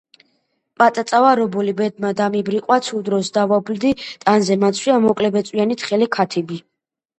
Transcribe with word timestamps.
პაწაწავარ 0.81 1.41
ობოლი 1.43 1.75
ბედმა 1.81 2.11
დამიბრიყვა 2.21 2.79
ცუდ 2.89 3.05
დროს 3.11 3.31
დავობლდი 3.37 3.93
ტანზე 4.25 4.59
მაცვია 4.65 4.99
მოკლებეწვიანი 5.07 5.81
თხელი 5.85 6.11
ქათიბი 6.21 6.63